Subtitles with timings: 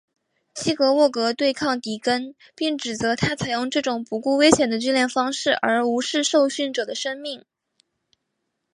[0.55, 7.45] 基洛沃格对抗迪根并指责他采用这种不顾危险的训练方式而无视受训者的生命。